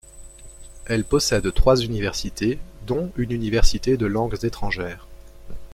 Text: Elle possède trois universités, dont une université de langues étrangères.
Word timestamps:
Elle 0.87 1.03
possède 1.03 1.53
trois 1.53 1.75
universités, 1.79 2.57
dont 2.87 3.11
une 3.17 3.31
université 3.31 3.97
de 3.97 4.07
langues 4.07 4.43
étrangères. 4.43 5.07